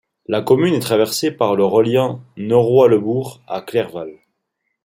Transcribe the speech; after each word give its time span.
La 0.25 0.41
commune 0.41 0.73
est 0.73 0.79
traversée 0.79 1.29
par 1.29 1.55
la 1.55 1.63
reliant 1.63 2.23
Noroy-le-Bourg 2.35 3.39
à 3.47 3.61
Clerval. 3.61 4.11